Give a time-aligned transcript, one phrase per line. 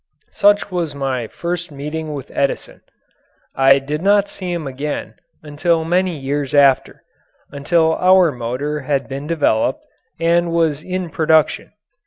[0.31, 2.81] Such was my first meeting with Edison.
[3.53, 7.03] I did not see him again until many years after
[7.51, 9.85] until our motor had been developed
[10.19, 11.73] and was in production.